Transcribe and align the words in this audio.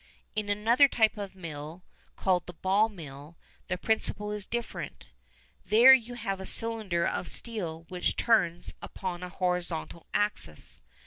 In 0.35 0.49
another 0.49 0.87
type 0.87 1.15
of 1.15 1.35
mill, 1.35 1.83
called 2.15 2.47
the 2.47 2.53
ball 2.53 2.89
mill, 2.89 3.37
the 3.67 3.77
principle 3.77 4.31
is 4.31 4.47
different. 4.47 5.05
There 5.63 5.93
you 5.93 6.15
have 6.15 6.39
a 6.41 6.47
cylinder 6.47 7.05
of 7.05 7.27
steel 7.27 7.85
which 7.87 8.15
turns 8.15 8.73
upon 8.81 9.21
a 9.21 9.29
horizontal 9.29 10.07
axis. 10.11 10.81